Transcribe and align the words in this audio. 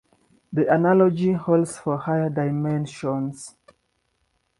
The 0.51 0.65
analogy 0.73 1.33
holds 1.33 1.77
for 1.77 1.95
higher 1.95 2.27
dimensions. 2.31 3.55